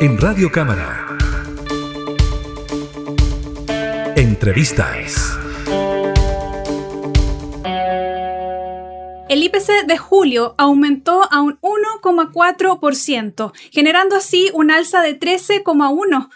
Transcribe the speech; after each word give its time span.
en 0.00 0.16
Radio 0.16 0.50
Cámara. 0.50 1.06
Entrevistas. 4.16 5.38
El 9.28 9.42
IPC 9.42 9.86
de 9.86 9.98
julio 9.98 10.54
aumentó 10.56 11.30
a 11.30 11.42
un 11.42 11.60
1,4%, 11.60 13.52
generando 13.70 14.16
así 14.16 14.50
un 14.54 14.70
alza 14.70 15.02
de 15.02 15.20
13,1% 15.20 16.30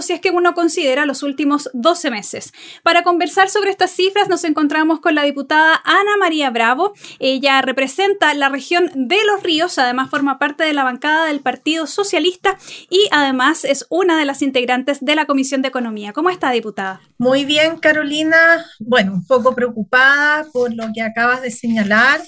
si 0.00 0.12
es 0.12 0.20
que 0.20 0.30
uno 0.30 0.54
considera 0.54 1.06
los 1.06 1.22
últimos 1.22 1.70
12 1.72 2.10
meses. 2.10 2.52
Para 2.82 3.02
conversar 3.02 3.48
sobre 3.48 3.70
estas 3.70 3.90
cifras 3.90 4.28
nos 4.28 4.44
encontramos 4.44 5.00
con 5.00 5.14
la 5.14 5.22
diputada 5.22 5.80
Ana 5.84 6.16
María 6.18 6.50
Bravo. 6.50 6.92
Ella 7.18 7.62
representa 7.62 8.34
la 8.34 8.48
región 8.48 8.90
de 8.94 9.16
Los 9.26 9.42
Ríos, 9.42 9.78
además 9.78 10.10
forma 10.10 10.38
parte 10.38 10.64
de 10.64 10.72
la 10.72 10.84
bancada 10.84 11.26
del 11.26 11.40
Partido 11.40 11.86
Socialista 11.86 12.58
y 12.90 13.08
además 13.12 13.64
es 13.64 13.86
una 13.88 14.18
de 14.18 14.24
las 14.24 14.42
integrantes 14.42 14.98
de 15.00 15.14
la 15.14 15.26
Comisión 15.26 15.62
de 15.62 15.68
Economía. 15.68 16.12
¿Cómo 16.12 16.30
está, 16.30 16.50
diputada? 16.50 17.00
Muy 17.18 17.44
bien, 17.44 17.78
Carolina. 17.78 18.64
Bueno, 18.80 19.14
un 19.14 19.26
poco 19.26 19.54
preocupada 19.54 20.46
por 20.52 20.74
lo 20.74 20.86
que 20.94 21.02
acabas 21.02 21.42
de 21.42 21.50
señalar, 21.50 22.20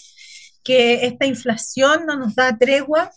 que 0.65 1.07
esta 1.07 1.27
inflación 1.27 2.07
no 2.07 2.17
nos 2.17 2.35
da 2.35 2.57
tregua 2.57 3.11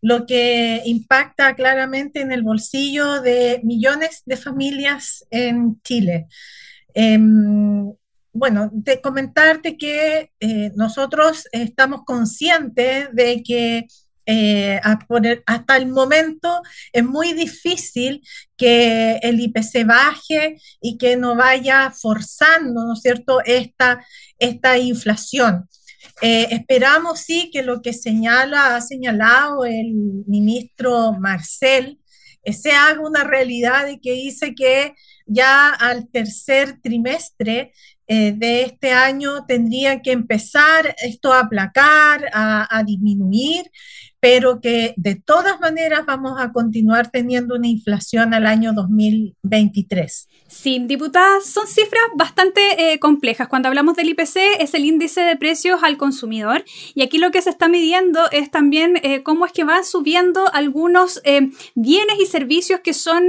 lo 0.00 0.26
que 0.26 0.82
impacta 0.84 1.54
claramente 1.54 2.20
en 2.20 2.32
el 2.32 2.42
bolsillo 2.42 3.20
de 3.20 3.60
millones 3.64 4.22
de 4.26 4.36
familias 4.36 5.26
en 5.30 5.80
Chile. 5.82 6.26
Em, 6.94 7.92
bueno, 8.32 8.70
de 8.72 9.00
comentarte 9.00 9.76
que 9.76 10.30
eh, 10.40 10.72
nosotros 10.76 11.48
estamos 11.52 12.02
conscientes 12.04 13.08
de 13.12 13.42
que 13.42 13.86
eh, 14.30 14.78
hasta 15.46 15.76
el 15.78 15.86
momento 15.86 16.60
es 16.92 17.02
muy 17.02 17.32
difícil 17.32 18.22
que 18.58 19.18
el 19.22 19.40
IPC 19.40 19.86
baje 19.86 20.60
y 20.82 20.98
que 20.98 21.16
no 21.16 21.34
vaya 21.34 21.90
forzando, 21.90 22.84
¿no 22.84 22.92
es 22.92 23.00
cierto?, 23.00 23.40
esta, 23.44 24.04
esta 24.38 24.76
inflación. 24.76 25.66
Eh, 26.22 26.48
esperamos, 26.50 27.20
sí, 27.20 27.50
que 27.52 27.62
lo 27.62 27.82
que 27.82 27.92
señala, 27.92 28.76
ha 28.76 28.80
señalado 28.80 29.64
el 29.64 29.92
ministro 30.26 31.12
Marcel 31.18 31.98
eh, 32.48 32.72
haga 32.72 33.00
una 33.00 33.24
realidad 33.24 33.88
y 33.88 34.00
que 34.00 34.12
dice 34.12 34.54
que 34.54 34.94
ya 35.26 35.70
al 35.70 36.08
tercer 36.08 36.80
trimestre 36.80 37.72
eh, 38.06 38.32
de 38.32 38.62
este 38.62 38.92
año 38.92 39.44
tendría 39.46 40.00
que 40.00 40.12
empezar 40.12 40.94
esto 41.02 41.32
a 41.32 41.40
aplacar, 41.40 42.24
a, 42.32 42.66
a 42.74 42.82
disminuir 42.84 43.70
pero 44.20 44.60
que 44.60 44.94
de 44.96 45.14
todas 45.14 45.60
maneras 45.60 46.00
vamos 46.06 46.40
a 46.40 46.52
continuar 46.52 47.10
teniendo 47.10 47.54
una 47.54 47.68
inflación 47.68 48.34
al 48.34 48.46
año 48.46 48.72
2023. 48.72 50.28
Sí, 50.50 50.78
diputadas, 50.80 51.44
son 51.44 51.66
cifras 51.66 52.04
bastante 52.14 52.92
eh, 52.92 52.98
complejas. 52.98 53.48
Cuando 53.48 53.68
hablamos 53.68 53.96
del 53.96 54.08
IPC 54.08 54.60
es 54.60 54.72
el 54.72 54.86
índice 54.86 55.20
de 55.20 55.36
precios 55.36 55.82
al 55.82 55.98
consumidor 55.98 56.64
y 56.94 57.02
aquí 57.02 57.18
lo 57.18 57.30
que 57.30 57.42
se 57.42 57.50
está 57.50 57.68
midiendo 57.68 58.30
es 58.30 58.50
también 58.50 58.98
eh, 59.02 59.22
cómo 59.22 59.44
es 59.44 59.52
que 59.52 59.64
van 59.64 59.84
subiendo 59.84 60.48
algunos 60.54 61.20
eh, 61.24 61.50
bienes 61.74 62.18
y 62.18 62.24
servicios 62.24 62.80
que 62.80 62.94
son 62.94 63.28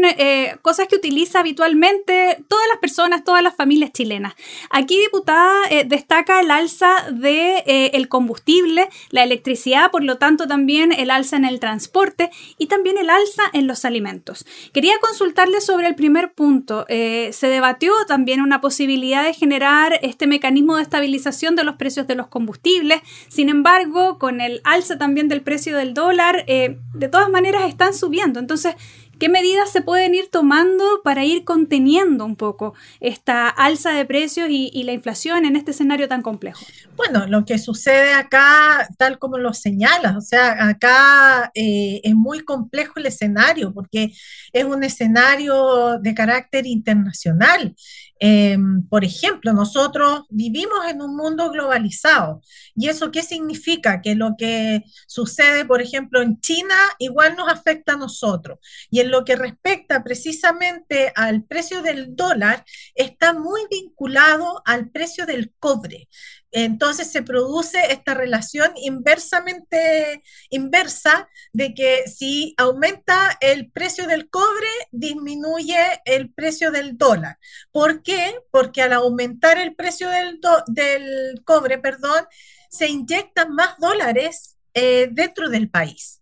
cosas 0.62 0.88
que 0.88 0.96
utiliza 0.96 1.42
habitualmente 1.42 2.42
todas 2.48 2.66
las 2.70 2.78
personas, 2.78 3.24
todas 3.26 3.44
las 3.44 3.56
familias 3.56 3.92
chilenas. 3.92 4.34
Aquí, 4.70 4.98
diputada, 4.98 5.54
destaca 5.86 6.40
el 6.40 6.52
alza 6.52 6.90
del 7.12 7.64
el 7.66 8.08
combustible, 8.08 8.88
la 9.10 9.24
electricidad, 9.24 9.92
por 9.92 10.04
lo 10.04 10.18
tanto 10.18 10.48
también 10.48 10.92
el 10.94 11.12
alza 11.12 11.36
en 11.36 11.46
el 11.46 11.60
transporte 11.60 12.30
y 12.58 12.68
también 12.68 12.98
el 12.98 13.10
alza 13.10 13.44
en 13.54 13.68
los 13.68 13.84
alimentos. 13.84 14.46
Quería 14.74 14.94
consultarle 15.02 15.60
sobre 15.60 15.88
el 15.88 15.96
primer 15.96 16.32
punto. 16.34 16.86
Se 17.32 17.48
debatió 17.48 17.94
también 18.08 18.42
una 18.42 18.62
posibilidad 18.62 19.24
de 19.24 19.34
generar 19.34 20.00
este 20.02 20.28
mecanismo 20.28 20.76
de 20.76 20.84
estabilización 20.84 21.56
de 21.56 21.64
los 21.64 21.76
precios 21.76 22.08
de 22.08 22.16
los 22.16 22.28
combustibles. 22.28 23.02
Sin 23.28 23.50
embargo, 23.50 24.18
con 24.18 24.42
el 24.42 24.62
alza 24.64 24.98
también 24.98 25.28
del 25.28 25.42
precio 25.42 25.78
del 25.78 25.94
dólar, 25.94 26.44
eh, 26.48 26.78
de 26.94 27.08
todas 27.08 27.30
maneras 27.30 27.68
están 27.68 27.94
subiendo. 27.94 28.40
Entonces, 28.40 28.76
¿Qué 29.20 29.28
medidas 29.28 29.70
se 29.70 29.82
pueden 29.82 30.16
ir 30.16 30.30
tomando 30.30 31.02
para 31.04 31.26
ir 31.26 31.44
conteniendo 31.44 32.24
un 32.24 32.38
poco 32.38 32.74
esta 33.02 33.50
alza 33.50 33.92
de 33.92 34.06
precios 34.06 34.48
y, 34.50 34.84
la 34.84 34.94
inflación 34.94 35.44
en 35.44 35.58
este 35.58 35.72
escenario 35.72 36.08
tan 36.08 36.22
complejo? 36.22 36.66
Bueno, 36.96 37.28
lo 37.28 37.44
que 37.44 37.58
sucede 37.60 38.14
acá, 38.14 38.88
tal 38.98 39.20
como 39.20 39.38
lo 39.38 39.54
señalas, 39.54 40.16
o 40.16 40.22
sea, 40.22 40.68
acá 40.70 41.52
eh, 41.54 42.00
es 42.04 42.16
muy 42.16 42.40
complejo 42.46 42.94
el 42.96 43.08
escenario 43.08 43.74
porque 43.74 44.14
es 44.54 44.64
un 44.64 44.84
escenario 44.84 46.00
de 46.00 46.14
carácter 46.14 46.66
internacional. 46.66 47.76
Em, 48.22 48.86
por 48.88 49.06
ejemplo, 49.06 49.54
nosotros 49.54 50.24
vivimos 50.30 50.86
en 50.90 51.02
un 51.02 51.16
mundo 51.16 51.50
globalizado. 51.52 52.42
¿Y 52.76 52.90
eso 52.90 53.12
qué 53.12 53.24
significa? 53.24 54.02
Que 54.02 54.16
lo 54.16 54.36
que 54.38 54.84
sucede, 55.08 55.66
por 55.66 55.82
ejemplo, 55.82 56.22
en 56.22 56.40
China 56.42 56.76
igual 57.00 57.38
nos 57.38 57.50
afecta 57.52 57.94
a 57.94 57.98
nosotros. 57.98 58.60
Y 58.90 59.00
en 59.00 59.12
lo 59.12 59.24
que 59.24 59.38
respecta 59.38 60.04
precisamente 60.04 61.14
al 61.16 61.44
precio 61.46 61.82
del 61.82 62.16
dólar, 62.16 62.66
está 62.94 63.34
muy 63.34 63.62
vinculado 63.70 64.62
al 64.66 64.90
precio 64.90 65.26
del 65.26 65.54
cobre. 65.60 66.10
Entonces 66.52 67.12
se 67.12 67.22
produce 67.22 67.92
esta 67.92 68.14
relación 68.14 68.72
inversamente 68.76 70.24
inversa 70.50 71.30
de 71.54 71.74
que 71.74 72.08
si 72.08 72.56
aumenta 72.58 73.38
el 73.40 73.72
precio 73.72 74.08
del 74.08 74.30
cobre, 74.30 74.68
disminuye 74.92 76.02
el 76.06 76.32
precio 76.34 76.72
del 76.72 76.98
dólar. 76.98 77.38
¿Por 77.72 78.02
qué? 78.02 78.36
Porque 78.52 78.82
al 78.82 78.94
aumentar 78.94 79.60
el 79.60 79.76
precio 79.76 80.10
del, 80.10 80.40
del 80.68 81.42
cobre, 81.46 81.78
perdón, 81.78 82.26
se 82.70 82.88
inyectan 82.88 83.54
más 83.54 83.78
dólares 83.78 84.58
eh, 84.74 85.10
dentro 85.12 85.50
del 85.50 85.70
país. 85.70 86.22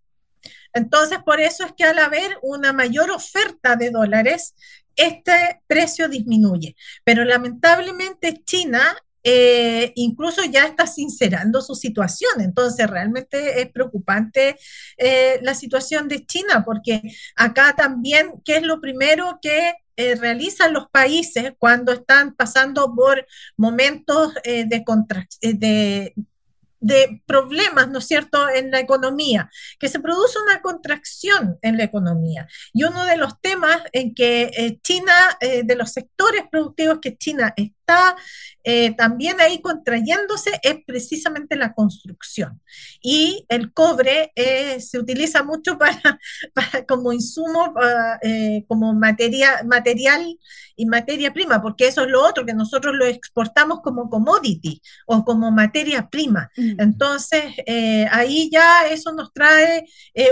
Entonces, 0.74 1.20
por 1.26 1.40
eso 1.40 1.66
es 1.66 1.74
que 1.74 1.86
al 1.86 2.00
haber 2.00 2.38
una 2.42 2.74
mayor 2.74 3.12
oferta 3.12 3.76
de 3.76 3.92
dólares, 3.92 4.56
este 4.96 5.62
precio 5.68 6.08
disminuye. 6.08 6.76
Pero 7.04 7.24
lamentablemente 7.24 8.42
China 8.44 8.96
eh, 9.24 9.92
incluso 9.96 10.44
ya 10.46 10.66
está 10.66 10.88
sincerando 10.88 11.62
su 11.62 11.76
situación. 11.76 12.40
Entonces, 12.40 12.88
realmente 12.88 13.62
es 13.62 13.70
preocupante 13.72 14.58
eh, 14.98 15.40
la 15.42 15.54
situación 15.54 16.08
de 16.08 16.26
China, 16.26 16.64
porque 16.66 17.02
acá 17.36 17.76
también, 17.76 18.42
¿qué 18.46 18.58
es 18.58 18.64
lo 18.64 18.80
primero 18.80 19.40
que 19.42 19.74
eh, 19.98 20.16
realizan 20.16 20.74
los 20.74 20.90
países 20.90 21.54
cuando 21.58 21.92
están 21.92 22.36
pasando 22.36 22.94
por 22.96 23.26
momentos 23.58 24.34
de, 24.44 26.14
de, 26.80 27.22
problemas, 27.26 27.90
¿no 27.90 27.98
es 27.98 28.06
cierto?, 28.06 28.48
en 28.48 28.70
la 28.70 28.80
economía, 28.80 29.50
que 29.80 29.90
se 29.90 30.00
produce 30.00 30.38
una 30.40 30.62
contracción 30.62 31.58
en 31.64 31.78
la 31.78 31.84
economía. 31.84 32.48
Y 32.74 32.84
uno 32.84 33.06
de 33.06 33.18
los 33.18 33.42
temas 33.42 33.82
en 33.92 34.14
que 34.14 34.80
China, 34.84 35.38
de 35.42 35.76
los 35.76 35.92
sectores 35.92 36.44
productivos 36.52 37.00
que 37.02 37.18
China 37.18 37.56
está 37.88 38.18
eh, 38.70 38.94
también 38.98 39.40
ahí 39.40 39.62
contrayéndose 39.62 40.60
es 40.62 40.80
precisamente 40.86 41.56
la 41.56 41.74
construcción. 41.74 42.60
Y 43.02 43.46
el 43.48 43.72
cobre 43.72 44.34
eh, 44.36 44.82
se 44.82 45.00
utiliza 45.00 45.42
mucho 45.42 45.78
para, 45.80 46.20
como 46.86 47.14
insumo, 47.14 47.74
eh, 48.22 48.66
como 48.68 48.94
materia, 48.94 49.64
material 49.66 50.38
y 50.76 50.86
materia 50.86 51.32
prima, 51.34 51.62
porque 51.62 51.88
eso 51.88 52.02
es 52.02 52.10
lo 52.10 52.22
otro, 52.24 52.46
que 52.46 52.54
nosotros 52.54 52.94
lo 52.94 53.06
exportamos 53.06 53.80
como 53.82 54.10
commodity 54.10 54.82
o 55.06 55.24
como 55.24 55.50
materia 55.50 56.10
prima. 56.10 56.52
Mm. 56.58 56.82
Entonces, 56.82 57.46
ahí 58.12 58.50
ya 58.52 58.86
eso 58.88 59.14
nos 59.14 59.32
trae 59.34 59.86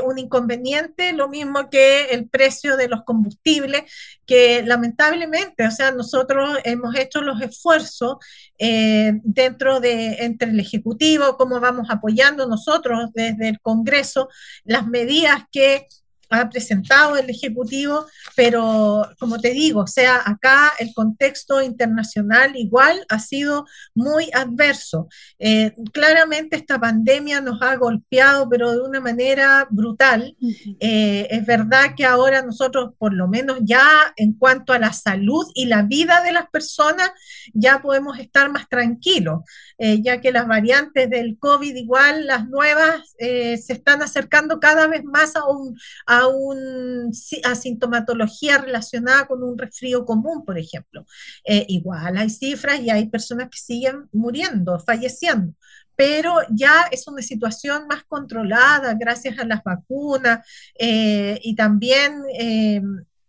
un 0.04 0.20
inconveniente, 0.20 1.14
lo 1.14 1.30
mismo 1.30 1.70
que 1.70 2.08
el 2.12 2.28
precio 2.28 2.78
de 2.78 2.90
los 2.90 3.04
combustibles, 3.04 3.84
que 4.28 4.62
lamentablemente, 4.64 5.66
o 5.66 5.72
sea, 5.72 5.92
nosotros 5.92 6.60
hemos 6.64 6.96
hecho 6.96 7.22
los 7.22 7.42
esfuerzos 7.46 8.18
eh, 8.58 9.14
dentro 9.24 9.80
de, 9.80 10.24
entre 10.26 10.50
el 10.50 10.60
Ejecutivo, 10.60 11.38
cómo 11.38 11.60
vamos 11.60 11.88
apoyando 11.90 12.48
nosotros 12.48 13.10
desde 13.14 13.50
el 13.50 13.60
Congreso 13.62 14.30
las 14.64 14.88
medidas 14.88 15.44
que 15.52 15.88
ha 16.30 16.50
presentado 16.50 17.18
el 17.18 17.30
Ejecutivo, 17.30 18.06
pero 18.36 19.08
como 19.20 19.40
te 19.40 19.52
digo, 19.52 19.82
o 19.82 19.88
sea, 19.88 20.22
acá 20.26 20.74
el 20.80 20.94
contexto 20.94 21.62
internacional 21.62 22.56
igual 22.56 23.06
ha 23.10 23.20
sido 23.20 23.66
muy 23.94 24.30
adverso. 24.34 25.08
Eh, 25.40 25.76
claramente 25.92 26.56
esta 26.56 26.80
pandemia 26.80 27.42
nos 27.42 27.62
ha 27.62 27.76
golpeado, 27.76 28.48
pero 28.50 28.72
de 28.72 28.82
una 28.82 29.00
manera 29.00 29.68
brutal. 29.70 30.36
Eh, 30.80 31.28
es 31.30 31.46
verdad 31.46 31.96
que 31.96 32.06
ahora 32.06 32.42
nosotros, 32.42 32.94
por 32.98 33.14
lo 33.14 33.28
menos 33.28 33.60
ya 33.62 34.14
en 34.16 34.34
cuanto 34.34 34.74
a 34.74 34.80
la 34.80 34.94
salud 34.94 35.46
y 35.54 35.66
la 35.66 35.84
vida 35.84 36.22
de 36.24 36.32
las 36.32 36.50
personas, 36.50 37.12
ya 37.54 37.82
podemos 37.82 38.20
estar 38.20 38.52
más 38.52 38.68
tranquilos, 38.70 39.42
eh, 39.78 40.02
ya 40.02 40.22
que 40.22 40.32
las 40.32 40.48
variantes 40.48 41.10
del 41.10 41.38
COVID 41.40 41.76
igual, 41.76 42.28
las 42.28 42.48
nuevas, 42.48 43.16
se 43.18 43.74
están 43.74 44.02
acercando 44.02 44.60
cada 44.60 44.88
vez 44.88 45.04
más 45.04 45.36
a 45.36 45.46
un... 45.46 45.78
A 46.06 46.15
a 46.18 46.28
una 46.28 47.10
asintomatología 47.44 48.60
relacionada 48.60 49.28
con 49.28 49.44
un 49.44 49.58
resfrío 49.58 50.06
común, 50.06 50.46
por 50.46 50.58
ejemplo. 50.58 51.06
Eh, 51.44 51.66
igual 51.70 52.18
hay 52.18 52.30
cifras 52.30 52.80
y 52.80 52.90
hay 52.90 53.10
personas 53.10 53.50
que 53.50 53.58
siguen 53.58 54.08
muriendo, 54.12 54.80
falleciendo, 54.80 55.54
pero 55.96 56.38
ya 56.50 56.84
es 56.92 57.08
una 57.08 57.22
situación 57.22 57.88
más 57.88 58.04
controlada 58.06 58.96
gracias 59.00 59.40
a 59.40 59.46
las 59.46 59.64
vacunas 59.64 60.46
eh, 60.78 61.40
y 61.42 61.56
también 61.56 62.22
eh, 62.38 62.82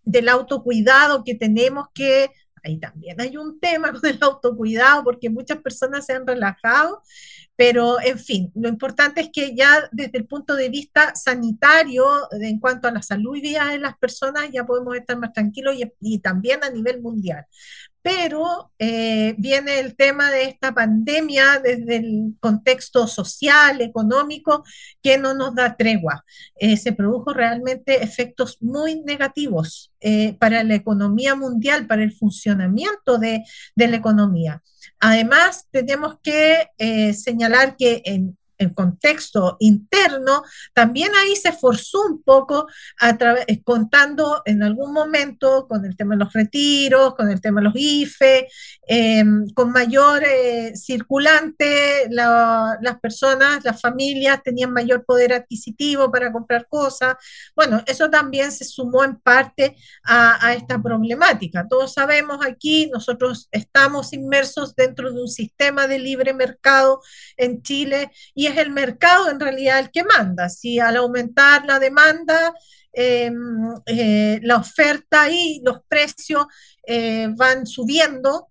del 0.02 0.28
autocuidado 0.28 1.24
que 1.24 1.34
tenemos 1.34 1.86
que 1.92 2.30
ahí 2.62 2.78
también 2.78 3.20
hay 3.20 3.36
un 3.36 3.60
tema 3.60 3.92
con 3.92 4.04
el 4.08 4.18
autocuidado 4.20 5.04
porque 5.04 5.30
muchas 5.30 5.58
personas 5.58 6.06
se 6.06 6.14
han 6.14 6.26
relajado 6.26 7.02
pero, 7.56 7.98
en 8.00 8.18
fin, 8.18 8.52
lo 8.54 8.68
importante 8.68 9.22
es 9.22 9.30
que 9.32 9.54
ya 9.56 9.88
desde 9.90 10.18
el 10.18 10.26
punto 10.26 10.54
de 10.56 10.68
vista 10.68 11.14
sanitario, 11.14 12.04
en 12.32 12.60
cuanto 12.60 12.86
a 12.86 12.90
la 12.90 13.02
salud 13.02 13.34
y 13.34 13.40
vida 13.40 13.68
de 13.70 13.78
las 13.78 13.96
personas, 13.96 14.50
ya 14.52 14.66
podemos 14.66 14.94
estar 14.94 15.16
más 15.16 15.32
tranquilos 15.32 15.74
y, 16.00 16.18
también 16.18 16.62
a 16.62 16.70
nivel 16.70 17.00
mundial. 17.00 17.46
Pero 18.06 18.70
eh, 18.78 19.34
viene 19.36 19.80
el 19.80 19.96
tema 19.96 20.30
de 20.30 20.44
esta 20.44 20.72
pandemia 20.72 21.58
desde 21.58 21.96
el 21.96 22.36
contexto 22.38 23.08
social, 23.08 23.80
económico, 23.80 24.62
que 25.02 25.18
no 25.18 25.34
nos 25.34 25.56
da 25.56 25.76
tregua. 25.76 26.24
Eh, 26.54 26.76
se 26.76 26.92
produjo 26.92 27.32
realmente 27.32 28.04
efectos 28.04 28.58
muy 28.62 29.00
negativos 29.00 29.92
eh, 29.98 30.36
para 30.38 30.62
la 30.62 30.76
economía 30.76 31.34
mundial, 31.34 31.88
para 31.88 32.04
el 32.04 32.12
funcionamiento 32.12 33.18
de, 33.18 33.42
la 33.74 33.96
economía. 33.96 34.62
Además, 35.00 35.66
tenemos 35.72 36.20
que 36.22 36.68
señalar 37.12 37.74
que 37.76 38.02
en 38.04 38.38
el 38.58 38.74
contexto 38.74 39.56
interno, 39.60 40.42
también 40.74 41.10
ahí 41.16 41.36
se 41.36 41.52
forzó 41.52 42.02
un 42.02 42.22
poco 42.22 42.66
a 43.00 43.10
eh, 43.46 43.62
contando 43.62 44.42
en 44.44 44.62
algún 44.62 44.92
momento 44.92 45.66
con 45.68 45.84
el 45.84 45.96
tema 45.96 46.14
de 46.14 46.24
los 46.24 46.32
retiros, 46.32 47.14
con 47.14 47.30
el 47.30 47.40
tema 47.40 47.60
de 47.60 47.64
los 47.64 47.74
IFE, 47.76 48.48
em, 48.86 49.48
con 49.50 49.72
mayor 49.72 50.22
eh, 50.24 50.72
circulante, 50.76 52.08
las 52.10 53.00
personas, 53.00 53.64
las 53.64 53.80
familias 53.80 54.42
tenían 54.42 54.72
mayor 54.72 55.04
poder 55.04 55.32
adquisitivo 55.32 56.10
para 56.10 56.32
comprar 56.32 56.66
cosas. 56.68 57.16
Bueno, 57.54 57.82
eso 57.86 58.10
también 58.10 58.52
se 58.52 58.64
sumó 58.64 59.04
en 59.04 59.16
parte 59.16 59.76
a, 60.04 60.46
a 60.46 60.54
esta 60.54 60.80
problemática. 60.82 61.66
Todos 61.68 61.94
sabemos 61.94 62.38
aquí, 62.44 62.88
nosotros 62.92 63.48
estamos 63.50 64.12
inmersos 64.12 64.74
dentro 64.74 65.12
de 65.12 65.20
un 65.20 65.28
sistema 65.28 65.86
de 65.86 65.98
libre 65.98 66.32
mercado 66.34 67.00
en 67.36 67.62
Chile 67.62 68.10
y 68.34 68.45
es 68.46 68.56
el 68.58 68.70
mercado 68.70 69.30
en 69.30 69.40
realidad 69.40 69.78
el 69.78 69.90
que 69.90 70.04
manda. 70.04 70.48
Si 70.48 70.78
al 70.78 70.96
aumentar 70.96 71.64
la 71.66 71.78
demanda, 71.78 72.54
em, 72.92 73.74
eh, 73.86 74.40
la 74.42 74.56
oferta 74.56 75.28
y 75.30 75.60
los 75.64 75.80
precios 75.88 76.46
eh, 76.86 77.28
van 77.36 77.66
subiendo, 77.66 78.48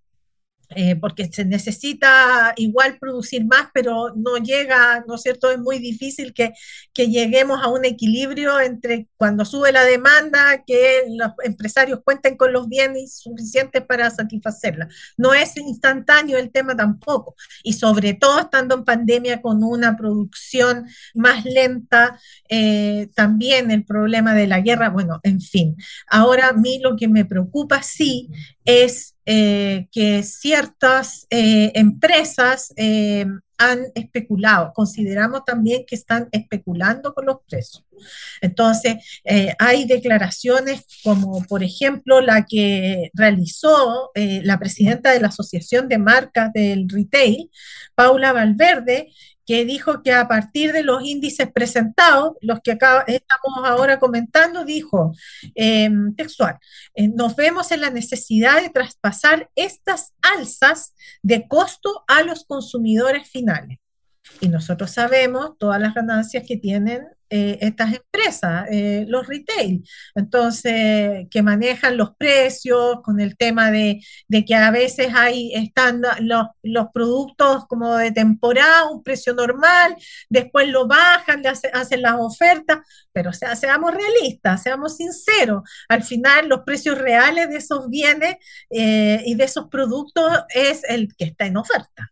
eh, 0.69 0.95
porque 0.95 1.29
se 1.31 1.45
necesita 1.45 2.53
igual 2.57 2.97
producir 2.99 3.45
más, 3.45 3.67
pero 3.73 4.13
no 4.15 4.37
llega, 4.37 5.03
¿no 5.07 5.15
es 5.15 5.21
cierto? 5.21 5.51
Es 5.51 5.59
muy 5.59 5.79
difícil 5.79 6.33
que, 6.33 6.53
que, 6.93 7.09
lleguemos 7.09 7.61
a 7.61 7.67
un 7.67 7.85
equilibrio 7.85 8.59
entre 8.59 9.07
cuando 9.17 9.45
sube 9.45 9.71
la 9.71 9.83
demanda, 9.83 10.63
que 10.65 11.03
los 11.09 11.31
empresarios 11.43 11.99
cuenten 12.03 12.35
con 12.35 12.51
los 12.51 12.67
bienes 12.67 13.19
suficientes 13.19 13.83
para 13.83 14.09
satisfacerla. 14.09 14.87
No 15.17 15.33
es 15.33 15.55
instantáneo 15.57 16.37
el 16.37 16.51
tema 16.51 16.75
tampoco, 16.75 17.35
y 17.63 17.73
sobre 17.73 18.13
todo 18.13 18.39
estando 18.39 18.75
en 18.75 18.85
pandemia 18.85 19.41
con 19.41 19.63
una 19.63 19.95
producción 19.95 20.87
más 21.13 21.45
lenta, 21.45 22.19
eh, 22.49 23.09
también 23.15 23.71
el 23.71 23.85
problema 23.85 24.33
de 24.33 24.47
la 24.47 24.61
guerra, 24.61 24.89
bueno, 24.89 25.19
en 25.23 25.41
fin. 25.41 25.75
Ahora 26.07 26.49
a 26.49 26.53
mí 26.53 26.79
lo 26.79 26.95
que 26.95 27.07
me 27.07 27.25
preocupa 27.25 27.81
sí 27.83 28.29
es 28.65 29.14
eh, 29.27 29.87
que 29.91 30.21
ciertas 30.21 31.25
eh, 31.31 31.71
empresas 31.73 32.71
eh, 32.77 33.25
han 33.57 33.79
especulado. 33.95 34.71
Consideramos 34.73 35.43
también 35.45 35.83
que 35.87 35.95
están 35.95 36.29
especulando 36.31 37.13
con 37.15 37.25
los 37.25 37.37
precios. 37.49 37.83
Entonces, 38.41 38.95
hay 39.57 39.85
declaraciones 39.85 40.85
como, 41.01 41.41
por 41.45 41.63
ejemplo, 41.63 42.19
la 42.19 42.45
que 42.45 43.11
realizó 43.13 44.11
la 44.13 44.59
presidenta 44.59 45.11
de 45.11 45.21
la 45.21 45.29
Asociación 45.29 45.87
de 45.87 45.97
Marcas 45.97 46.51
del 46.51 46.89
Retail, 46.89 47.49
Paula 47.95 48.33
Valverde, 48.33 49.07
que 49.45 49.65
dijo 49.65 50.01
que 50.01 50.11
a 50.11 50.27
partir 50.27 50.73
de 50.73 50.83
los 50.83 51.03
índices 51.03 51.51
presentados, 51.51 52.33
los 52.41 52.59
que 52.61 52.71
acá 52.71 53.03
estamos 53.07 53.65
ahora 53.65 53.99
comentando, 53.99 54.65
dijo 54.65 55.13
em, 55.53 56.15
textual, 56.15 56.57
eh, 56.95 57.07
nos 57.07 57.35
vemos 57.35 57.71
en 57.71 57.81
la 57.81 57.89
necesidad 57.89 58.61
de 58.61 58.69
traspasar 58.69 59.49
estas 59.55 60.13
alzas 60.21 60.93
de 61.21 61.47
costo 61.47 62.03
a 62.07 62.23
los 62.23 62.45
consumidores 62.45 63.29
finales. 63.29 63.77
Y 64.41 64.49
nosotros 64.49 64.91
sabemos 64.91 65.57
todas 65.59 65.79
las 65.79 65.93
ganancias 65.93 66.43
que 66.47 66.57
tienen 66.57 67.07
eh, 67.29 67.57
estas 67.61 67.93
empresas, 67.93 68.67
eh, 68.71 69.05
los 69.07 69.25
retail, 69.25 69.83
entonces, 70.13 71.27
que 71.31 71.41
manejan 71.41 71.97
los 71.97 72.15
precios 72.15 73.01
con 73.03 73.19
el 73.19 73.35
tema 73.35 73.71
de, 73.71 73.99
que 74.45 74.53
a 74.55 74.69
veces 74.69 75.09
hay, 75.15 75.51
están 75.55 76.03
los, 76.19 76.45
los, 76.61 76.87
productos 76.93 77.65
como 77.67 77.95
de 77.95 78.11
temporada, 78.11 78.89
un 78.89 79.01
precio 79.01 79.33
normal, 79.33 79.95
después 80.29 80.67
lo 80.67 80.87
bajan, 80.87 81.41
le 81.41 81.49
hacen 81.49 82.01
las 82.01 82.15
ofertas, 82.19 82.79
pero 83.11 83.33
sea, 83.33 83.55
seamos 83.55 83.93
realistas, 83.93 84.61
seamos 84.61 84.97
sinceros, 84.97 85.63
al 85.89 86.03
final 86.03 86.47
los 86.47 86.61
precios 86.61 86.97
reales 86.97 87.49
de 87.49 87.57
esos 87.57 87.89
bienes 87.89 88.35
eh, 88.69 89.23
y 89.25 89.35
de 89.35 89.45
esos 89.45 89.67
productos 89.69 90.31
es 90.53 90.83
el 90.87 91.15
que 91.15 91.25
está 91.25 91.45
en 91.45 91.57
oferta, 91.57 92.11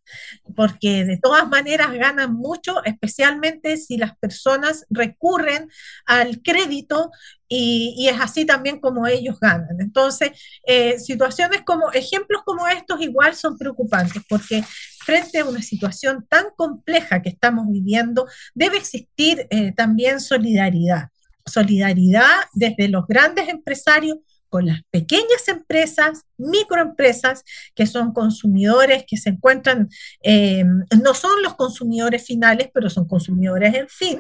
porque 0.56 1.06
de 1.06 1.18
todas 1.18 1.48
maneras 1.48 1.92
ganan 1.94 2.34
mucho, 2.34 2.84
especialmente 2.84 3.78
si 3.78 3.98
las 3.98 4.18
personas 4.18 4.86
recurren 5.04 5.70
al 6.06 6.42
crédito 6.42 7.12
y, 7.48 8.08
es 8.10 8.20
así 8.20 8.46
también 8.46 8.80
como 8.80 9.06
ellos 9.06 9.40
ganan. 9.40 9.80
Entonces, 9.80 10.32
eh, 10.66 11.00
situaciones 11.00 11.62
como, 11.64 11.92
ejemplos 11.92 12.42
como 12.44 12.68
estos 12.68 13.00
igual 13.02 13.36
son 13.36 13.58
preocupantes 13.58 14.24
porque 14.28 14.64
frente 15.04 15.40
a 15.40 15.46
una 15.46 15.62
situación 15.62 16.26
tan 16.28 16.46
compleja 16.56 17.22
que 17.22 17.30
estamos 17.30 17.68
viviendo, 17.70 18.26
debe 18.56 18.78
existir 18.78 19.48
eh, 19.50 19.74
también 19.74 20.20
solidaridad. 20.20 21.10
Solidaridad 21.46 22.32
desde 22.54 22.88
los 22.88 23.06
grandes 23.06 23.50
empresarios 23.50 24.18
con 24.54 24.68
las 24.68 24.82
pequeñas 24.92 25.48
empresas, 25.48 26.26
microempresas, 26.38 27.44
que 27.74 27.88
son 27.88 28.14
consumidores 28.14 29.04
que 29.08 29.18
se 29.18 29.30
encuentran, 29.30 29.90
eh, 30.22 30.64
no 31.04 31.16
son 31.16 31.42
los 31.42 31.56
consumidores 31.56 32.24
finales, 32.24 32.70
pero 32.72 32.88
son 32.88 33.08
consumidores 33.08 33.74
en 33.74 33.90
fin, 33.90 34.20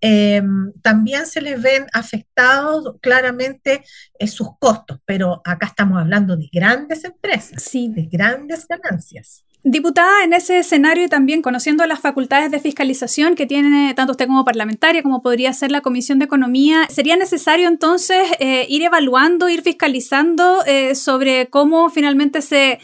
eh, 0.00 0.42
también 0.82 1.26
se 1.26 1.40
les 1.40 1.60
ven 1.60 1.86
afectados 1.92 2.96
claramente 3.00 3.82
eh, 4.18 4.28
sus 4.28 4.48
costos, 4.58 4.98
pero 5.04 5.42
acá 5.44 5.66
estamos 5.66 6.00
hablando 6.00 6.36
de 6.36 6.48
grandes 6.52 7.04
empresas, 7.04 7.68
de 7.72 8.08
grandes 8.10 8.66
ganancias. 8.68 9.44
Diputada, 9.64 10.22
en 10.22 10.32
ese 10.32 10.60
escenario 10.60 11.04
y 11.04 11.08
también 11.08 11.42
conociendo 11.42 11.84
las 11.84 11.98
facultades 11.98 12.52
de 12.52 12.60
fiscalización 12.60 13.34
que 13.34 13.44
tiene 13.44 13.92
tanto 13.94 14.12
usted 14.12 14.28
como 14.28 14.44
parlamentaria, 14.44 15.02
como 15.02 15.20
podría 15.20 15.52
ser 15.52 15.72
la 15.72 15.80
Comisión 15.80 16.20
de 16.20 16.26
Economía, 16.26 16.86
¿sería 16.90 17.16
necesario 17.16 17.66
entonces 17.66 18.28
eh, 18.38 18.66
ir 18.68 18.82
evaluando, 18.82 19.48
ir 19.48 19.62
fiscalizando 19.62 20.62
sobre 20.94 21.48
cómo 21.48 21.90
finalmente 21.90 22.40
se 22.40 22.78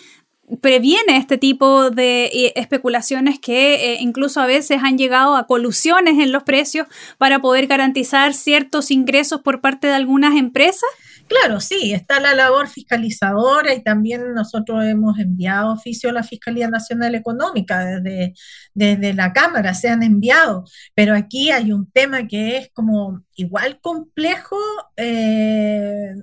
previene 0.61 1.17
este 1.17 1.39
tipo 1.39 1.91
de 1.91 2.27
eh, 2.27 2.53
especulaciones 2.57 3.39
que 3.39 3.93
eh, 3.93 3.99
incluso 4.01 4.41
a 4.41 4.47
veces 4.47 4.81
han 4.83 4.99
llegado 4.99 5.37
a 5.37 5.47
colusiones 5.47 6.19
en 6.19 6.33
los 6.33 6.43
precios 6.43 6.87
para 7.19 7.41
poder 7.41 7.67
garantizar 7.67 8.35
ciertos 8.35 8.91
ingresos 8.91 9.41
por 9.41 9.61
parte 9.61 9.87
de 9.87 9.95
algunas 9.95 10.37
empresas? 10.37 10.89
Claro, 11.27 11.61
sí, 11.61 11.95
está 11.95 12.21
la 12.21 12.35
labor 12.35 12.69
fiscalizadora 12.69 13.73
y 13.73 13.83
también 13.83 14.35
nosotros 14.35 14.85
hemos 14.85 15.19
enviado 15.19 15.73
oficio 15.73 16.11
a 16.11 16.13
la 16.13 16.23
Fiscalía 16.23 16.69
Nacional 16.69 17.15
Económica 17.15 17.83
desde, 17.83 18.35
desde 18.75 19.15
la 19.15 19.33
Cámara, 19.33 19.73
se 19.73 19.89
han 19.89 20.03
enviado, 20.03 20.65
pero 20.95 21.15
aquí 21.15 21.51
hay 21.51 21.73
un 21.73 21.91
tema 21.91 22.27
que 22.27 22.59
es 22.59 22.71
como 22.75 23.23
igual 23.37 23.81
complejo. 23.81 24.59
Eh, 24.97 26.15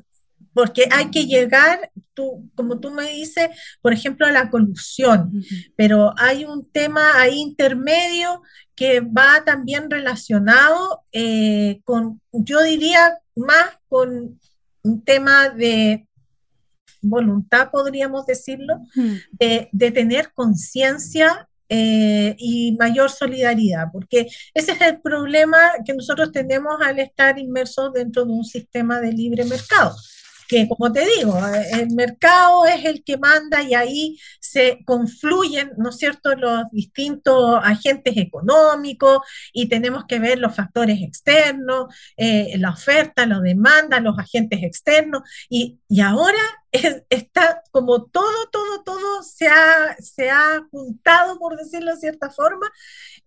porque 0.54 0.88
hay 0.92 1.10
que 1.12 1.26
llegar, 1.26 1.92
tú, 2.14 2.50
como 2.56 2.80
tú 2.80 2.92
me 2.92 3.10
dices, 3.10 3.50
por 3.82 3.94
ejemplo, 3.94 4.26
a 4.26 4.32
la 4.32 4.50
colusión, 4.50 5.32
pero 5.76 6.14
hay 6.18 6.46
un 6.46 6.70
tema 6.70 7.20
ahí 7.20 7.40
intermedio 7.40 8.42
que 8.76 9.02
va 9.02 9.44
también 9.46 9.90
relacionado 9.90 11.04
eh, 11.12 11.82
con, 11.84 12.22
yo 12.32 12.62
diría, 12.62 13.20
más 13.36 13.78
con 13.88 14.40
un 14.84 15.04
tema 15.04 15.50
de 15.50 16.08
voluntad, 17.02 17.70
podríamos 17.72 18.26
decirlo, 18.26 18.80
de, 19.32 19.70
tener 19.92 20.32
conciencia 20.34 21.48
eh, 21.70 22.36
y 22.38 22.76
mayor 22.78 23.10
solidaridad, 23.10 23.88
porque 23.94 24.28
ese 24.54 24.74
es 24.74 24.82
el 24.82 25.02
problema 25.02 25.58
que 25.86 25.94
nosotros 25.94 26.32
tenemos 26.32 26.76
al 26.82 27.00
estar 27.00 27.40
inmersos 27.40 27.94
dentro 27.94 28.26
de 28.26 28.32
un 28.32 28.44
sistema 28.44 29.00
de 29.00 29.14
libre 29.14 29.46
mercado 29.46 29.96
que 30.52 30.68
como 30.68 30.92
te 30.92 31.06
digo, 31.16 31.34
el 31.72 31.92
mercado 31.92 32.66
es 32.66 32.84
el 32.84 33.06
que 33.06 33.18
manda 33.18 33.64
y 33.64 33.74
ahí 33.74 34.20
se 34.42 34.80
confluyen, 34.86 35.72
¿no 35.78 35.92
es 35.92 35.98
cierto?, 35.98 36.36
los 36.36 36.64
distintos 36.74 37.58
agentes 37.64 38.18
económicos 38.18 39.20
y 39.54 39.70
tenemos 39.70 40.04
que 40.06 40.20
ver 40.20 40.40
los 40.40 40.54
factores 40.54 41.02
externos, 41.02 41.86
eh, 42.18 42.58
la 42.58 42.72
oferta, 42.72 43.26
la 43.26 43.40
demanda, 43.40 44.02
los 44.02 44.20
agentes 44.20 44.62
externos 44.62 45.22
y, 45.50 45.80
y 45.88 46.02
ahora 46.02 46.42
está 47.10 47.64
como 47.72 48.06
todo, 48.06 48.50
todo, 48.52 48.84
todo 48.84 49.24
se 49.24 49.48
ha, 49.48 49.96
se 50.00 50.30
ha 50.30 50.66
juntado, 50.72 51.38
por 51.38 51.58
decirlo 51.58 51.92
de 51.92 52.00
cierta 52.00 52.30
forma, 52.30 52.70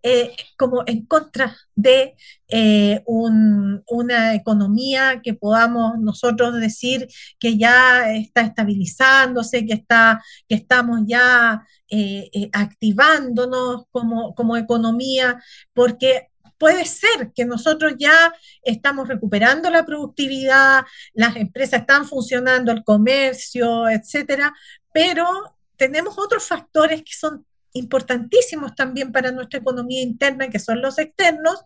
eh, 0.02 0.34
como 0.56 0.82
en 0.86 1.06
contra 1.06 1.56
de 1.74 2.16
eh, 2.48 3.02
una 3.06 4.34
economía 4.34 5.20
que 5.22 5.34
podamos 5.34 5.98
nosotros 5.98 6.54
decir 6.60 7.08
que 7.38 7.58
ya 7.58 8.12
está 8.12 8.42
estabilizándose, 8.42 9.66
que, 9.66 9.74
está, 9.74 10.22
que 10.48 10.54
estamos 10.54 11.00
ya 11.06 11.66
eh, 11.90 12.50
activándonos 12.52 13.84
como, 13.90 14.34
como 14.34 14.56
economía, 14.56 15.42
porque 15.72 16.28
puede 16.64 16.86
ser 16.86 17.30
que 17.34 17.44
nosotros 17.44 17.92
ya 17.98 18.34
estamos 18.62 19.06
recuperando 19.06 19.68
la 19.68 19.84
productividad, 19.84 20.86
las 21.12 21.36
empresas 21.36 21.80
están 21.80 22.06
funcionando, 22.06 22.72
el 22.72 22.82
comercio, 22.82 23.86
etcétera, 23.86 24.50
pero 24.90 25.58
tenemos 25.76 26.18
otros 26.18 26.44
factores 26.44 27.02
que 27.02 27.12
son 27.12 27.44
importantísimos 27.74 28.74
también 28.74 29.12
para 29.12 29.30
nuestra 29.30 29.60
economía 29.60 30.00
interna, 30.00 30.48
que 30.48 30.58
son 30.58 30.80
los 30.80 30.98
externos, 30.98 31.60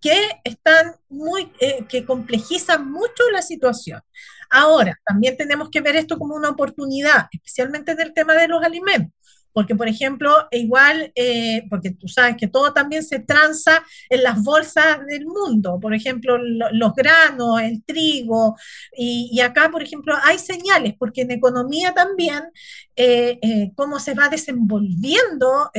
que 0.00 0.16
están 0.44 0.94
muy, 1.08 1.50
eh, 1.58 1.84
que 1.88 2.04
complejizan 2.04 2.88
mucho 2.88 3.28
la 3.32 3.42
situación. 3.42 4.02
Ahora, 4.50 4.96
también 5.04 5.36
tenemos 5.36 5.68
que 5.68 5.80
ver 5.80 5.96
esto 5.96 6.16
como 6.16 6.36
una 6.36 6.50
oportunidad, 6.50 7.26
especialmente 7.32 7.90
en 7.90 8.00
el 8.02 8.14
tema 8.14 8.34
de 8.34 8.46
los 8.46 8.62
alimentos 8.62 9.10
porque 9.54 9.76
por 9.76 9.88
ejemplo, 9.88 10.48
igual, 10.50 11.12
eh, 11.14 11.64
porque 11.70 11.92
tú 11.92 12.08
sabes 12.08 12.36
que 12.36 12.48
todo 12.48 12.74
también 12.74 13.04
se 13.04 13.20
transa 13.20 13.82
en 14.10 14.22
las 14.24 14.42
bolsas 14.42 14.98
del 15.08 15.26
mundo, 15.26 15.78
por 15.80 15.94
ejemplo, 15.94 16.36
los 16.38 16.92
granos, 16.94 17.62
el 17.62 17.82
trigo, 17.84 18.56
y, 18.96 19.40
acá, 19.40 19.70
por 19.70 19.82
ejemplo, 19.82 20.14
hay 20.24 20.38
señales, 20.38 20.94
porque 20.98 21.22
en 21.22 21.30
economía 21.30 21.94
también, 21.94 22.42
eh, 22.96 23.38
eh, 23.42 23.72
cómo 23.76 24.00
se 24.00 24.14
va 24.14 24.28
desenvolviendo 24.28 25.70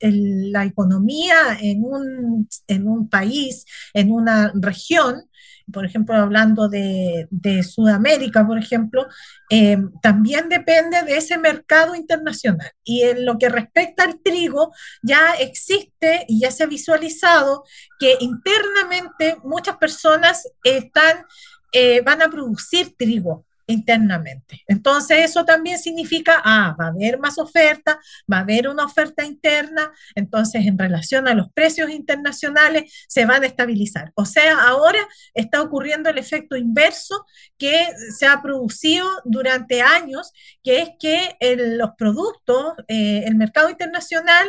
la 0.00 0.64
economía 0.64 1.58
en 1.60 1.84
un, 1.84 2.48
en 2.68 2.88
un 2.88 3.08
país, 3.08 3.64
en 3.94 4.12
una 4.12 4.52
región, 4.54 5.28
por 5.72 5.84
ejemplo, 5.84 6.14
hablando 6.14 6.68
de, 6.68 7.26
Sudamérica, 7.62 8.46
por 8.46 8.58
ejemplo, 8.58 9.06
eh, 9.50 9.78
también 10.02 10.48
depende 10.48 11.02
de 11.02 11.16
ese 11.16 11.38
mercado 11.38 11.94
internacional. 11.94 12.70
Y 12.84 13.02
en 13.02 13.24
lo 13.24 13.38
que 13.38 13.48
respecta 13.48 14.04
al 14.04 14.20
trigo, 14.22 14.72
ya 15.02 15.34
existe 15.34 16.24
y 16.28 16.40
ya 16.40 16.50
se 16.50 16.64
ha 16.64 16.66
visualizado 16.66 17.64
que 17.98 18.16
internamente 18.20 19.36
muchas 19.42 19.76
personas 19.76 20.48
están, 20.62 21.24
eh, 21.72 22.00
van 22.02 22.22
a 22.22 22.28
producir 22.28 22.94
trigo 22.96 23.44
internamente. 23.66 24.62
Entonces 24.66 25.24
eso 25.24 25.44
también 25.44 25.78
significa, 25.78 26.40
ah, 26.44 26.76
va 26.78 26.86
a 26.86 26.88
haber 26.88 27.18
más 27.18 27.38
oferta, 27.38 27.98
va 28.30 28.38
a 28.38 28.40
haber 28.40 28.68
una 28.68 28.84
oferta 28.84 29.24
interna, 29.24 29.92
entonces 30.14 30.66
en 30.66 30.78
relación 30.78 31.28
a 31.28 31.34
los 31.34 31.50
precios 31.52 31.90
internacionales 31.90 33.06
se 33.08 33.26
van 33.26 33.42
a 33.42 33.46
estabilizar. 33.46 34.12
O 34.14 34.24
sea, 34.24 34.68
ahora 34.68 35.00
está 35.34 35.62
ocurriendo 35.62 36.10
el 36.10 36.18
efecto 36.18 36.56
inverso 36.56 37.26
que 37.58 37.88
se 38.16 38.26
ha 38.26 38.40
producido 38.42 39.08
durante 39.24 39.82
años, 39.82 40.32
que 40.62 40.82
es 40.82 40.90
que 40.98 41.36
los 41.56 41.90
productos, 41.96 42.74
eh, 42.88 43.24
el 43.26 43.34
mercado 43.36 43.70
internacional, 43.70 44.48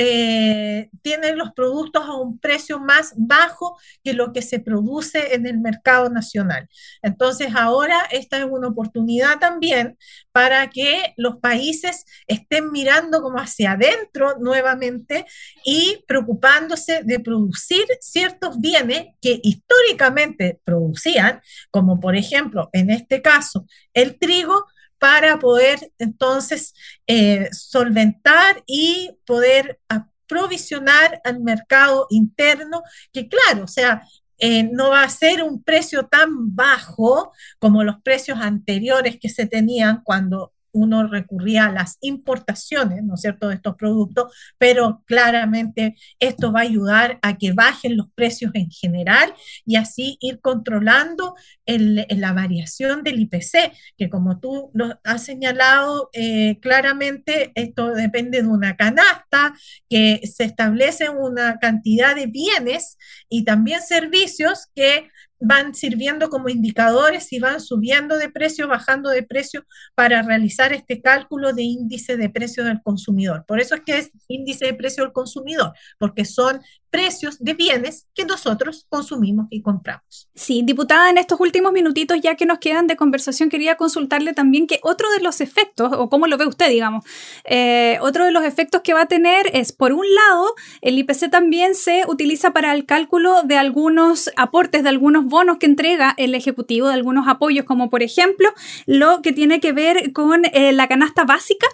eh, 0.00 0.90
tienen 1.02 1.36
los 1.36 1.52
productos 1.54 2.04
a 2.04 2.14
un 2.14 2.38
precio 2.38 2.78
más 2.78 3.14
bajo 3.16 3.76
que 4.04 4.12
lo 4.12 4.32
que 4.32 4.42
se 4.42 4.60
produce 4.60 5.34
en 5.34 5.44
el 5.44 5.58
mercado 5.58 6.08
nacional. 6.08 6.68
Entonces, 7.02 7.48
ahora 7.56 8.06
esta 8.12 8.38
es 8.38 8.44
una 8.48 8.68
oportunidad 8.68 9.40
también 9.40 9.98
para 10.30 10.70
que 10.70 11.14
los 11.16 11.38
países 11.38 12.04
estén 12.28 12.70
mirando 12.70 13.20
como 13.22 13.38
hacia 13.38 13.72
adentro 13.72 14.36
nuevamente 14.38 15.26
y 15.64 16.04
preocupándose 16.06 17.02
de 17.02 17.18
producir 17.18 17.84
ciertos 18.00 18.60
bienes 18.60 19.08
que 19.20 19.40
históricamente 19.42 20.60
producían, 20.62 21.40
como 21.72 21.98
por 21.98 22.14
ejemplo, 22.14 22.70
en 22.72 22.90
este 22.90 23.20
caso, 23.20 23.66
el 23.94 24.16
trigo, 24.16 24.64
para 24.98 25.38
poder 25.38 25.92
entonces 25.98 26.74
eh, 27.06 27.48
solventar 27.52 28.62
y 28.66 29.10
poder 29.24 29.80
aprovisionar 29.88 31.20
al 31.24 31.40
mercado 31.40 32.06
interno, 32.10 32.82
que 33.12 33.28
claro, 33.28 33.64
o 33.64 33.68
sea, 33.68 34.02
eh, 34.38 34.64
no 34.64 34.90
va 34.90 35.02
a 35.02 35.08
ser 35.08 35.42
un 35.42 35.62
precio 35.62 36.06
tan 36.06 36.54
bajo 36.54 37.32
como 37.58 37.82
los 37.82 38.00
precios 38.02 38.38
anteriores 38.40 39.18
que 39.20 39.28
se 39.28 39.46
tenían 39.46 40.02
cuando 40.04 40.52
uno 40.72 41.06
recurría 41.06 41.66
a 41.66 41.72
las 41.72 41.98
importaciones, 42.00 43.02
¿no 43.04 43.14
es 43.14 43.20
cierto?, 43.20 43.48
de 43.48 43.56
estos 43.56 43.76
productos, 43.76 44.32
pero 44.58 45.02
claramente 45.06 45.96
esto 46.18 46.52
va 46.52 46.60
a 46.60 46.62
ayudar 46.64 47.18
a 47.22 47.36
que 47.36 47.52
bajen 47.52 47.96
los 47.96 48.06
precios 48.14 48.52
en 48.54 48.70
general 48.70 49.34
y 49.64 49.76
así 49.76 50.16
ir 50.20 50.40
controlando 50.40 51.34
la 51.66 52.32
variación 52.32 53.02
del 53.02 53.20
IPC, 53.20 53.72
que 53.96 54.08
como 54.08 54.40
tú 54.40 54.70
lo 54.74 54.98
has 55.04 55.24
señalado 55.24 56.10
eh, 56.12 56.58
claramente, 56.60 57.52
esto 57.54 57.92
depende 57.92 58.42
de 58.42 58.48
una 58.48 58.76
canasta 58.76 59.54
que 59.88 60.20
se 60.24 60.44
establece 60.44 61.10
una 61.10 61.58
cantidad 61.58 62.14
de 62.14 62.26
bienes 62.26 62.96
y 63.28 63.44
también 63.44 63.82
servicios 63.82 64.68
que 64.74 65.08
van 65.40 65.74
sirviendo 65.74 66.30
como 66.30 66.48
indicadores 66.48 67.32
y 67.32 67.38
van 67.38 67.60
subiendo 67.60 68.16
de 68.16 68.30
precio, 68.30 68.68
bajando 68.68 69.10
de 69.10 69.22
precio 69.22 69.64
para 69.94 70.22
realizar 70.22 70.72
este 70.72 71.00
cálculo 71.00 71.52
de 71.52 71.62
índice 71.62 72.16
de 72.16 72.30
precio 72.30 72.64
del 72.64 72.82
consumidor. 72.82 73.44
Por 73.46 73.60
eso 73.60 73.74
es 73.76 73.82
que 73.82 73.98
es 73.98 74.10
índice 74.26 74.66
de 74.66 74.74
precio 74.74 75.04
del 75.04 75.12
consumidor, 75.12 75.72
porque 75.98 76.24
son 76.24 76.60
precios 76.90 77.38
de 77.38 77.54
bienes 77.54 78.06
que 78.14 78.24
nosotros 78.24 78.86
consumimos 78.88 79.46
y 79.50 79.62
compramos. 79.62 80.28
Sí, 80.34 80.62
diputada, 80.64 81.10
en 81.10 81.18
estos 81.18 81.40
últimos 81.40 81.72
minutitos 81.72 82.18
ya 82.20 82.34
que 82.34 82.46
nos 82.46 82.58
quedan 82.58 82.86
de 82.86 82.96
conversación, 82.96 83.48
quería 83.48 83.76
consultarle 83.76 84.32
también 84.32 84.66
que 84.66 84.80
otro 84.82 85.10
de 85.10 85.20
los 85.20 85.40
efectos, 85.40 85.92
o 85.92 86.08
cómo 86.08 86.26
lo 86.26 86.38
ve 86.38 86.46
usted, 86.46 86.68
digamos, 86.70 87.04
eh, 87.44 87.98
otro 88.00 88.24
de 88.24 88.32
los 88.32 88.44
efectos 88.44 88.82
que 88.82 88.94
va 88.94 89.02
a 89.02 89.06
tener 89.06 89.50
es, 89.52 89.72
por 89.72 89.92
un 89.92 90.06
lado, 90.14 90.54
el 90.80 90.98
IPC 90.98 91.30
también 91.30 91.74
se 91.74 92.04
utiliza 92.08 92.52
para 92.52 92.72
el 92.72 92.86
cálculo 92.86 93.42
de 93.42 93.56
algunos 93.56 94.30
aportes, 94.36 94.82
de 94.82 94.88
algunos 94.88 95.26
bonos 95.26 95.58
que 95.58 95.66
entrega 95.66 96.14
el 96.16 96.34
Ejecutivo, 96.34 96.88
de 96.88 96.94
algunos 96.94 97.28
apoyos, 97.28 97.64
como 97.64 97.90
por 97.90 98.02
ejemplo 98.02 98.48
lo 98.86 99.22
que 99.22 99.32
tiene 99.32 99.60
que 99.60 99.72
ver 99.72 100.12
con 100.12 100.44
eh, 100.52 100.72
la 100.72 100.88
canasta 100.88 101.24
básica 101.24 101.66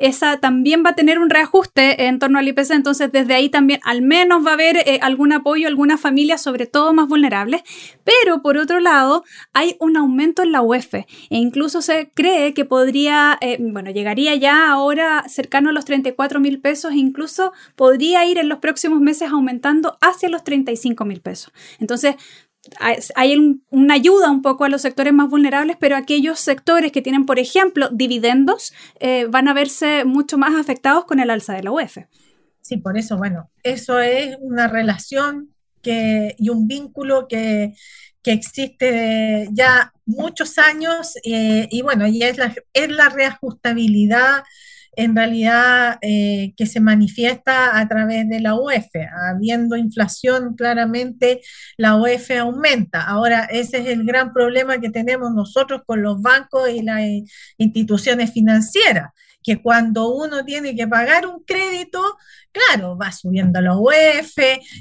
esa 0.00 0.38
también 0.38 0.82
va 0.84 0.90
a 0.90 0.94
tener 0.94 1.18
un 1.18 1.30
reajuste 1.30 2.06
en 2.06 2.18
torno 2.18 2.38
al 2.38 2.48
IPC, 2.48 2.70
entonces 2.70 3.12
desde 3.12 3.34
ahí 3.34 3.48
también 3.48 3.80
al 3.84 4.02
menos 4.02 4.44
va 4.44 4.50
a 4.50 4.54
haber 4.54 4.76
eh, 4.78 4.98
algún 5.02 5.32
apoyo 5.32 5.66
a 5.66 5.68
algunas 5.68 6.00
familias, 6.00 6.42
sobre 6.42 6.66
todo 6.66 6.92
más 6.92 7.08
vulnerables, 7.08 7.62
pero 8.04 8.42
por 8.42 8.56
otro 8.56 8.80
lado 8.80 9.24
hay 9.52 9.76
un 9.78 9.96
aumento 9.96 10.42
en 10.42 10.52
la 10.52 10.62
UEF 10.62 10.94
e 10.94 11.06
incluso 11.30 11.82
se 11.82 12.10
cree 12.14 12.54
que 12.54 12.64
podría, 12.64 13.38
eh, 13.40 13.58
bueno, 13.60 13.90
llegaría 13.90 14.34
ya 14.34 14.70
ahora 14.70 15.24
cercano 15.28 15.70
a 15.70 15.72
los 15.72 15.84
34 15.84 16.40
mil 16.40 16.60
pesos 16.60 16.92
e 16.92 16.96
incluso 16.96 17.52
podría 17.76 18.24
ir 18.24 18.38
en 18.38 18.48
los 18.48 18.58
próximos 18.58 19.00
meses 19.00 19.30
aumentando 19.30 19.98
hacia 20.00 20.28
los 20.28 20.44
35 20.44 21.04
mil 21.04 21.20
pesos. 21.20 21.52
Entonces, 21.78 22.16
hay 23.14 23.62
una 23.70 23.94
ayuda 23.94 24.30
un 24.30 24.42
poco 24.42 24.64
a 24.64 24.68
los 24.68 24.82
sectores 24.82 25.12
más 25.12 25.28
vulnerables, 25.28 25.76
pero 25.80 25.96
aquellos 25.96 26.40
sectores 26.40 26.92
que 26.92 27.02
tienen, 27.02 27.26
por 27.26 27.38
ejemplo, 27.38 27.88
dividendos, 27.90 28.72
eh, 29.00 29.26
van 29.28 29.48
a 29.48 29.54
verse 29.54 30.04
mucho 30.04 30.38
más 30.38 30.54
afectados 30.54 31.04
con 31.04 31.20
el 31.20 31.30
alza 31.30 31.54
de 31.54 31.62
la 31.62 31.72
UEF. 31.72 31.98
Sí, 32.60 32.76
por 32.76 32.98
eso, 32.98 33.16
bueno, 33.16 33.50
eso 33.62 33.98
es 34.00 34.36
una 34.40 34.68
relación 34.68 35.54
que, 35.82 36.34
y 36.38 36.50
un 36.50 36.68
vínculo 36.68 37.26
que, 37.26 37.74
que 38.22 38.32
existe 38.32 39.48
ya 39.52 39.92
muchos 40.04 40.58
años 40.58 41.14
eh, 41.24 41.66
y 41.70 41.82
bueno, 41.82 42.06
y 42.06 42.22
es 42.22 42.36
la, 42.36 42.54
es 42.72 42.90
la 42.90 43.08
reajustabilidad 43.08 44.42
en 44.96 45.16
realidad 45.16 45.98
eh, 46.02 46.52
que 46.56 46.66
se 46.66 46.80
manifiesta 46.80 47.78
a 47.78 47.88
través 47.88 48.28
de 48.28 48.40
la 48.40 48.54
UEF. 48.54 48.88
Habiendo 49.30 49.76
inflación, 49.76 50.54
claramente 50.54 51.40
la 51.76 51.96
UEF 51.96 52.30
aumenta. 52.32 53.02
Ahora, 53.02 53.44
ese 53.44 53.78
es 53.78 53.86
el 53.86 54.04
gran 54.04 54.32
problema 54.32 54.78
que 54.78 54.90
tenemos 54.90 55.32
nosotros 55.32 55.82
con 55.86 56.02
los 56.02 56.20
bancos 56.20 56.68
y 56.70 56.82
las 56.82 57.00
instituciones 57.58 58.32
financieras 58.32 59.10
que 59.42 59.62
cuando 59.62 60.14
uno 60.14 60.44
tiene 60.44 60.74
que 60.76 60.86
pagar 60.86 61.26
un 61.26 61.42
crédito, 61.44 62.00
claro, 62.52 62.96
va 62.96 63.10
subiendo 63.12 63.60
la 63.60 63.76
UEF, 63.76 64.34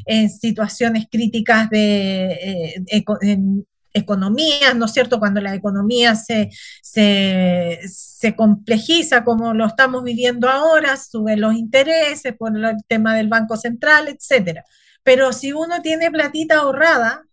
en 0.06 0.30
situaciones 0.30 1.06
críticas 1.10 1.70
de 1.70 2.84
eh, 2.92 3.46
economías, 3.94 4.76
¿no 4.76 4.86
es 4.86 4.94
cierto? 4.94 5.20
Cuando 5.20 5.42
la 5.42 5.56
economía 5.56 6.16
se, 6.16 6.50
se, 6.82 7.80
se, 7.88 8.36
complejiza 8.36 9.24
como 9.24 9.54
lo 9.54 9.66
estamos 9.66 10.04
viviendo 10.04 10.50
ahora, 10.50 10.98
suben 10.98 11.42
los 11.42 11.54
intereses 11.56 12.34
por 12.36 12.56
el 12.56 12.78
tema 12.88 13.16
del 13.16 13.28
Banco 13.28 13.58
Central, 13.58 14.08
etcétera. 14.08 14.64
Pero 15.04 15.34
si 15.34 15.54
uno 15.54 15.82
tiene 15.82 16.12
platita 16.12 16.60
ahorrada, 16.60 17.24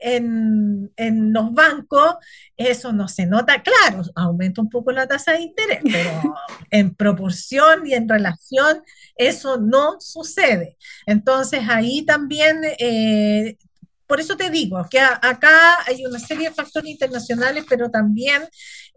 en, 0.00 0.92
en, 0.96 1.32
los 1.32 1.52
bancos, 1.52 2.14
eso 2.56 2.92
no 2.92 3.08
se 3.08 3.26
nota, 3.26 3.62
claro, 3.62 4.02
aumenta 4.14 4.60
un 4.60 4.68
poco 4.68 4.92
la 4.92 5.06
tasa 5.06 5.32
de 5.32 5.42
interés, 5.42 5.80
pero 5.82 6.34
en 6.70 6.94
proporción 6.94 7.86
y 7.86 7.94
en 7.94 8.08
relación, 8.08 8.82
eso 9.16 9.58
no 9.58 10.00
sucede. 10.00 10.76
Entonces 11.06 11.62
ahí 11.68 12.04
también 12.04 12.60
eh, 12.78 13.56
por 14.08 14.20
eso 14.20 14.36
te 14.36 14.50
digo 14.50 14.84
que 14.90 14.98
acá 14.98 15.84
hay 15.86 16.04
una 16.04 16.18
serie 16.18 16.48
de 16.48 16.54
factores 16.54 16.90
internacionales, 16.90 17.64
pero 17.68 17.90
también 17.90 18.42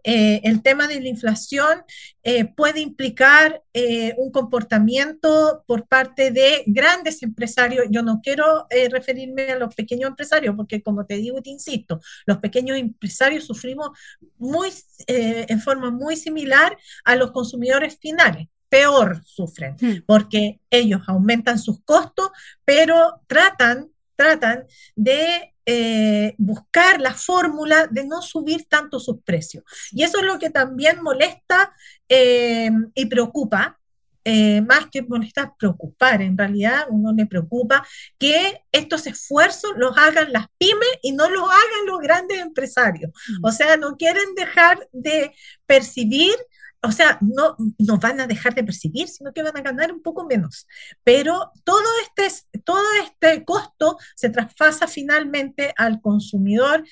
eh, 0.04 0.40
el 0.42 0.62
tema 0.62 0.88
de 0.88 1.00
la 1.00 1.08
inflación 1.08 1.84
eh, 2.22 2.46
puede 2.46 2.80
implicar 2.80 3.62
eh, 3.74 4.14
un 4.16 4.32
comportamiento 4.32 5.64
por 5.66 5.86
parte 5.86 6.30
de 6.30 6.64
grandes 6.66 7.22
empresarios. 7.22 7.86
Yo 7.90 8.02
no 8.02 8.20
quiero 8.22 8.66
referirme 8.90 9.50
a 9.50 9.58
los 9.58 9.74
pequeños 9.74 10.08
empresarios, 10.08 10.56
porque 10.56 10.82
como 10.82 11.04
te 11.04 11.16
digo 11.16 11.38
y 11.38 11.42
te 11.42 11.50
insisto, 11.50 12.00
los 12.24 12.38
pequeños 12.38 12.78
empresarios 12.78 13.44
sufrimos 13.44 13.90
muy, 14.38 14.70
en 15.06 15.60
forma 15.60 15.90
muy 15.90 16.16
similar 16.16 16.76
a 17.04 17.16
los 17.16 17.32
consumidores 17.32 17.98
finales 18.00 18.48
peor 18.72 19.20
sufren, 19.26 19.76
hmm. 19.78 20.04
porque 20.06 20.58
ellos 20.70 21.02
aumentan 21.06 21.58
sus 21.58 21.82
costos, 21.84 22.30
pero 22.64 23.20
tratan 23.26 23.91
tratan 24.22 24.64
de 24.94 25.52
eh, 25.66 26.34
buscar 26.38 27.00
la 27.00 27.14
fórmula 27.14 27.88
de 27.88 28.04
no 28.04 28.22
subir 28.22 28.66
tanto 28.68 29.00
sus 29.00 29.20
precios. 29.22 29.64
Y 29.90 30.04
eso 30.04 30.18
es 30.18 30.24
lo 30.24 30.38
que 30.38 30.50
también 30.50 31.02
molesta 31.02 31.74
eh, 32.08 32.70
y 32.94 33.06
preocupa. 33.06 33.78
Eh, 34.24 34.60
más 34.60 34.86
que 34.86 35.02
molestar, 35.02 35.54
preocupar, 35.58 36.22
en 36.22 36.38
realidad 36.38 36.86
uno 36.88 37.12
le 37.12 37.26
preocupa 37.26 37.84
que 38.20 38.62
estos 38.70 39.08
esfuerzos 39.08 39.72
los 39.76 39.98
hagan 39.98 40.32
las 40.32 40.46
pymes 40.58 40.94
y 41.02 41.10
no 41.10 41.28
los 41.28 41.42
hagan 41.42 41.86
los 41.86 41.98
grandes 41.98 42.38
empresarios. 42.38 43.10
Mm. 43.10 43.44
O 43.44 43.50
sea, 43.50 43.76
no 43.76 43.96
quieren 43.96 44.36
dejar 44.36 44.88
de 44.92 45.34
percibir 45.66 46.36
o 46.82 46.90
sea, 46.90 47.18
no, 47.20 47.56
no 47.78 47.98
van 47.98 48.20
a 48.20 48.26
dejar 48.26 48.54
de 48.54 48.64
percibir, 48.64 49.08
sino 49.08 49.32
que 49.32 49.42
van 49.42 49.56
a 49.56 49.62
ganar 49.62 49.92
un 49.92 50.02
poco 50.02 50.26
menos. 50.26 50.66
Pero 51.04 51.52
todo 51.64 51.84
este, 52.02 52.60
todo 52.64 52.82
este 53.04 53.44
costo 53.44 53.98
se 54.16 54.30
traspasa 54.30 54.88
finalmente 54.88 55.72
al 55.76 56.00
consumidor 56.00 56.84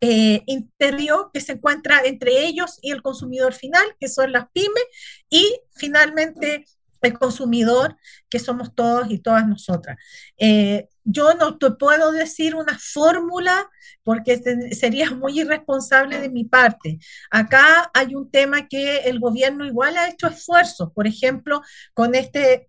eh, 0.00 0.42
interior 0.46 1.30
que 1.32 1.40
se 1.40 1.52
encuentra 1.52 2.02
entre 2.04 2.44
ellos 2.46 2.78
y 2.80 2.92
el 2.92 3.02
consumidor 3.02 3.54
final, 3.54 3.84
que 3.98 4.08
son 4.08 4.32
las 4.32 4.46
pymes, 4.52 4.84
y 5.28 5.60
finalmente 5.74 6.64
el 7.00 7.18
consumidor, 7.18 7.96
que 8.28 8.38
somos 8.38 8.74
todos 8.74 9.10
y 9.10 9.18
todas 9.18 9.46
nosotras. 9.48 9.96
Eh, 10.38 10.88
yo 11.04 11.34
no 11.34 11.58
te 11.58 11.70
puedo 11.72 12.12
decir 12.12 12.54
una 12.54 12.78
fórmula 12.78 13.70
porque 14.02 14.40
sería 14.72 15.10
muy 15.10 15.40
irresponsable 15.40 16.20
de 16.20 16.28
mi 16.28 16.44
parte. 16.44 16.98
Acá 17.30 17.90
hay 17.94 18.14
un 18.14 18.30
tema 18.30 18.66
que 18.68 18.98
el 18.98 19.20
gobierno 19.20 19.64
igual 19.66 19.96
ha 19.96 20.08
hecho 20.08 20.28
esfuerzos, 20.28 20.90
por 20.92 21.06
ejemplo, 21.06 21.62
con 21.94 22.14
este 22.14 22.68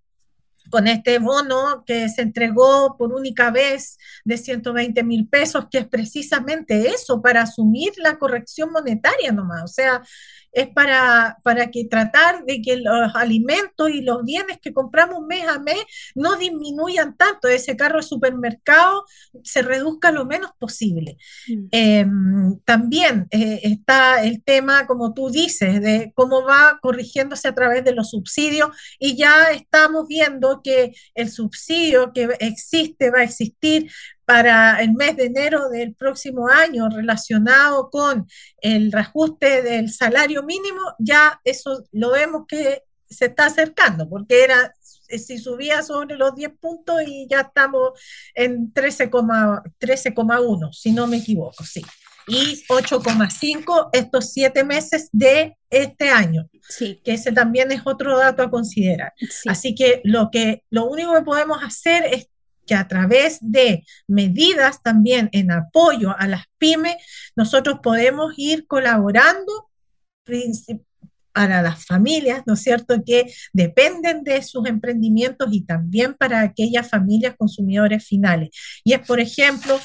con 0.71 0.87
este 0.87 1.19
bono 1.19 1.83
que 1.85 2.09
se 2.09 2.21
entregó 2.23 2.97
por 2.97 3.13
única 3.13 3.51
vez 3.51 3.97
de 4.23 4.37
120 4.37 5.03
mil 5.03 5.27
pesos, 5.27 5.67
que 5.69 5.79
es 5.79 5.87
precisamente 5.87 6.87
eso, 6.87 7.21
para 7.21 7.43
asumir 7.43 7.93
la 7.97 8.17
corrección 8.17 8.71
monetaria 8.71 9.31
nomás. 9.31 9.63
O 9.63 9.67
sea, 9.67 10.01
es 10.55 10.69
para, 10.69 11.37
para 11.43 11.69
que 11.69 11.85
tratar 11.85 12.45
de 12.45 12.61
que 12.61 12.77
los 12.77 13.13
alimentos 13.13 13.89
y 13.89 14.01
los 14.01 14.23
bienes 14.23 14.57
que 14.61 14.73
compramos 14.73 15.25
mes 15.27 15.45
a 15.47 15.59
mes 15.59 15.83
no 16.15 16.37
disminuyan 16.37 17.15
tanto, 17.17 17.49
ese 17.49 17.75
carro 17.75 17.97
de 17.97 18.03
supermercado 18.03 19.03
se 19.43 19.61
reduzca 19.61 20.11
lo 20.11 20.25
menos 20.25 20.51
posible. 20.57 21.17
Mm. 21.47 21.67
Em, 21.71 22.59
también 22.63 23.27
eh, 23.31 23.59
está 23.63 24.23
el 24.23 24.41
tema, 24.43 24.87
como 24.87 25.13
tú 25.13 25.29
dices, 25.29 25.81
de 25.81 26.13
cómo 26.15 26.43
va 26.43 26.79
corrigiéndose 26.81 27.49
a 27.49 27.55
través 27.55 27.83
de 27.83 27.93
los 27.93 28.11
subsidios 28.11 28.69
y 28.97 29.17
ya 29.17 29.51
estamos 29.51 30.07
viendo 30.07 30.61
que 30.63 30.93
el 31.15 31.29
subsidio 31.29 32.13
que 32.13 32.29
existe 32.39 33.11
va 33.11 33.19
a 33.19 33.23
existir 33.23 33.91
para 34.25 34.81
el 34.81 34.93
mes 34.93 35.15
de 35.15 35.25
enero 35.25 35.69
del 35.69 35.95
próximo 35.95 36.47
año 36.47 36.89
relacionado 36.89 37.89
con 37.89 38.27
el 38.61 38.91
reajuste 38.91 39.61
del 39.61 39.91
salario 39.91 40.43
mínimo, 40.43 40.81
ya 40.99 41.39
eso 41.43 41.83
lo 41.91 42.11
vemos 42.11 42.45
que 42.47 42.83
se 43.09 43.25
está 43.25 43.45
acercando, 43.45 44.09
porque 44.09 44.43
era 44.43 44.73
si 45.09 45.37
subía 45.37 45.83
sobre 45.83 46.17
los 46.17 46.35
10 46.35 46.51
puntos 46.59 47.01
y 47.05 47.27
ya 47.29 47.41
estamos 47.41 47.91
en 48.33 48.73
13,1, 48.73 50.73
si 50.73 50.91
no 50.91 51.07
me 51.07 51.17
equivoco, 51.17 51.63
sí. 51.63 51.83
Y 52.27 52.63
8,5 52.69 53.89
estos 53.93 54.31
siete 54.31 54.63
meses 54.63 55.09
de 55.11 55.55
este 55.69 56.09
año, 56.09 56.49
sí. 56.67 56.99
que 57.03 57.13
ese 57.13 57.31
también 57.31 57.71
es 57.71 57.81
otro 57.85 58.17
dato 58.17 58.41
a 58.41 58.49
considerar. 58.49 59.13
Así 59.45 59.75
que 59.75 60.01
lo, 60.03 60.31
que 60.31 60.63
lo 60.71 60.85
único 60.85 61.13
que 61.13 61.21
podemos 61.21 61.63
hacer 61.63 62.03
es 62.05 62.27
que 62.65 62.75
a 62.75 62.87
través 62.87 63.37
de 63.41 63.85
medidas 64.07 64.81
también 64.81 65.29
en 65.31 65.51
apoyo 65.51 66.15
a 66.17 66.27
las 66.27 66.45
pymes, 66.57 66.95
nosotros 67.35 67.79
podemos 67.81 68.33
ir 68.37 68.65
colaborando 68.67 69.69
para 71.33 71.61
las 71.61 71.85
familias, 71.85 72.43
¿no 72.45 72.53
es 72.53 72.61
cierto?, 72.61 73.03
que 73.05 73.33
dependen 73.53 74.23
de 74.23 74.41
sus 74.41 74.67
emprendimientos 74.67 75.49
y 75.51 75.61
también 75.61 76.13
para 76.13 76.41
aquellas 76.41 76.89
familias 76.89 77.35
consumidores 77.37 78.05
finales. 78.05 78.49
Y 78.83 78.93
es, 78.93 79.05
por 79.05 79.19
ejemplo, 79.19 79.79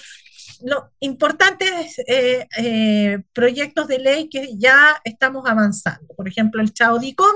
los 0.62 0.84
importantes 1.00 1.98
eh, 2.06 2.46
eh, 2.56 3.18
proyectos 3.32 3.88
de 3.88 3.98
ley 3.98 4.28
que 4.28 4.50
ya 4.56 5.00
estamos 5.04 5.44
avanzando. 5.46 6.06
Por 6.14 6.28
ejemplo, 6.28 6.60
el 6.62 6.72
Chaudicom, 6.72 7.34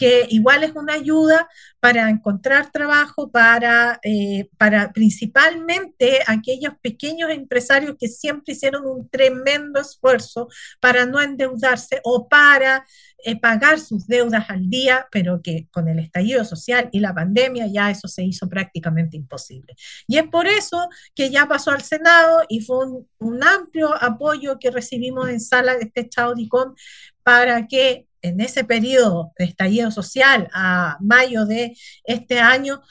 que 0.00 0.26
igual 0.30 0.64
es 0.64 0.74
una 0.74 0.94
ayuda 0.94 1.46
para 1.78 2.08
encontrar 2.08 2.72
trabajo, 2.72 3.30
para, 3.30 4.00
eh, 4.02 4.48
para 4.56 4.94
principalmente 4.94 6.20
aquellos 6.26 6.72
pequeños 6.80 7.28
empresarios 7.28 7.96
que 8.00 8.08
siempre 8.08 8.54
hicieron 8.54 8.86
un 8.86 9.10
tremendo 9.10 9.78
esfuerzo 9.78 10.48
para 10.80 11.04
no 11.04 11.20
endeudarse 11.20 12.00
o 12.02 12.26
para 12.30 12.86
eh, 13.26 13.38
pagar 13.38 13.78
sus 13.78 14.06
deudas 14.06 14.48
al 14.48 14.70
día, 14.70 15.06
pero 15.12 15.42
que 15.42 15.68
con 15.70 15.86
el 15.86 15.98
estallido 15.98 16.46
social 16.46 16.88
y 16.92 17.00
la 17.00 17.14
pandemia 17.14 17.66
ya 17.66 17.90
eso 17.90 18.08
se 18.08 18.24
hizo 18.24 18.48
prácticamente 18.48 19.18
imposible. 19.18 19.76
Y 20.06 20.16
es 20.16 20.26
por 20.28 20.46
eso 20.46 20.88
que 21.14 21.28
ya 21.28 21.46
pasó 21.46 21.72
al 21.72 21.82
Senado 21.82 22.40
y 22.48 22.62
fue 22.62 22.86
un, 22.86 23.06
un 23.18 23.44
amplio 23.44 24.02
apoyo 24.02 24.58
que 24.58 24.70
recibimos 24.70 25.28
en 25.28 25.40
sala 25.40 25.74
de 25.74 25.82
este 25.82 26.08
Chaudicom 26.08 26.74
para 27.22 27.66
que 27.66 28.06
en 28.22 28.40
ese 28.40 28.64
periodo 28.64 29.32
de 29.38 29.46
estallido 29.46 29.90
social 29.90 30.48
a 30.52 30.96
mayo 31.00 31.46
de 31.46 31.76
este 32.04 32.40
año 32.40 32.82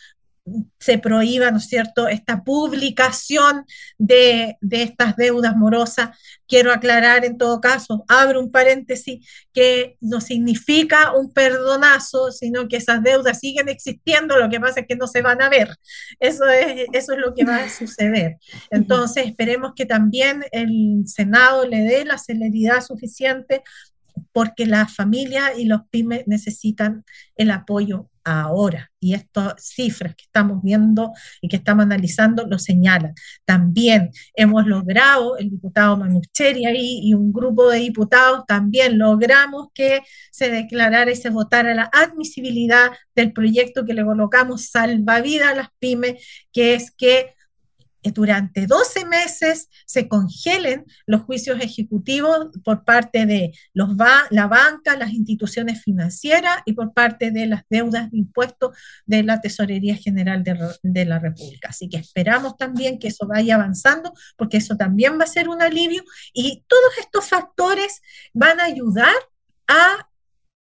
se 0.80 0.98
prohíba, 0.98 1.52
¿no 1.52 1.58
es 1.58 1.68
cierto?, 1.68 2.08
esta 2.08 2.44
publicación 2.44 3.66
de, 3.98 4.58
estas 4.72 5.16
deudas 5.16 5.56
morosas. 5.56 6.18
Quiero 6.48 6.72
aclarar 6.72 7.26
en 7.26 7.38
todo 7.38 7.62
caso, 7.62 8.06
abro 8.08 8.40
un 8.40 8.52
paréntesis, 8.52 9.28
que 9.54 9.98
no 10.00 10.22
significa 10.22 11.14
un 11.14 11.32
perdonazo, 11.32 12.32
sino 12.32 12.68
que 12.68 12.78
esas 12.78 13.04
deudas 13.04 13.40
siguen 13.40 13.70
existiendo, 13.70 14.38
lo 14.38 14.50
que 14.50 14.60
pasa 14.60 14.82
es 14.82 14.88
que 14.88 14.96
no 14.96 15.08
se 15.08 15.22
van 15.22 15.42
a 15.42 15.50
ver. 15.50 15.76
Eso 16.20 16.48
es, 16.48 16.88
eso 16.94 17.14
es 17.14 17.20
lo 17.20 17.34
que 17.34 17.46
va 17.46 17.58
a 17.58 17.70
suceder. 17.70 18.38
Entonces, 18.72 19.28
esperemos 19.28 19.74
que 19.76 19.86
también 19.86 20.44
el 20.52 21.04
Senado 21.06 21.68
le 21.68 21.82
dé 21.82 22.06
la 22.06 22.18
celeridad 22.18 22.82
suficiente 22.82 23.64
porque 24.32 24.66
las 24.66 24.96
familias 24.96 25.52
y 25.58 25.66
los 25.66 25.82
pymes 25.90 26.28
necesitan 26.28 27.04
el 27.36 27.52
apoyo 27.52 28.10
ahora. 28.24 28.92
Y 29.00 29.14
estas 29.14 29.54
cifras 29.64 30.16
que 30.16 30.24
estamos 30.26 30.62
viendo 30.62 31.12
y 31.42 31.48
que 31.48 31.56
estamos 31.58 31.84
analizando 31.84 32.46
lo 32.46 32.60
señalan. 32.60 33.14
También 33.46 34.12
hemos 34.36 34.66
logrado, 34.68 35.38
el 35.38 35.50
diputado 35.50 35.98
Manucheri 35.98 36.66
ahí 36.66 37.00
y 37.04 37.14
un 37.14 37.32
grupo 37.32 37.70
de 37.70 37.80
diputados 37.80 38.46
también 38.46 39.00
logramos 39.00 39.68
que 39.74 40.02
se 40.32 40.50
declarara 40.50 41.12
y 41.12 41.16
se 41.16 41.30
votara 41.30 41.74
la 41.74 41.90
admisibilidad 41.94 42.92
del 43.16 43.34
proyecto 43.34 43.86
que 43.86 43.94
le 43.94 44.06
colocamos 44.06 44.68
salvavidas 44.68 45.50
a 45.50 45.56
las 45.56 45.70
pymes, 45.80 46.24
que 46.52 46.74
es 46.76 46.92
que 46.92 47.34
durante 48.04 48.66
12 48.66 49.06
meses 49.06 49.70
se 49.86 50.08
congelen 50.08 50.86
los 51.06 51.22
juicios 51.22 51.60
ejecutivos 51.62 52.50
por 52.64 52.84
parte 52.86 53.26
de 53.26 53.52
los 53.74 53.90
la 54.30 54.48
banca, 54.48 54.96
las 54.96 55.12
instituciones 55.12 55.84
financieras 55.84 56.60
y 56.66 56.74
por 56.74 56.94
parte 56.94 57.32
de 57.32 57.46
las 57.46 57.64
deudas 57.70 58.10
de 58.12 58.18
impuestos 58.18 58.78
de 59.06 59.24
la 59.24 59.42
Tesorería 59.42 59.96
General 59.96 60.44
de, 60.44 60.58
de 60.84 61.06
la 61.06 61.20
República. 61.20 61.70
Así 61.70 61.90
que 61.90 61.98
esperamos 61.98 62.56
también 62.58 63.00
que 63.00 63.10
eso 63.10 63.28
vaya 63.28 63.56
avanzando 63.56 64.14
porque 64.38 64.58
eso 64.58 64.78
también 64.78 65.20
va 65.20 65.26
a 65.26 65.28
ser 65.28 65.50
un 65.50 65.62
alivio 65.62 66.04
y 66.34 66.64
todos 66.68 66.98
estos 67.00 67.28
factores 67.28 68.02
van 68.34 68.60
a 68.60 68.66
ayudar 68.66 69.14
a 69.68 70.10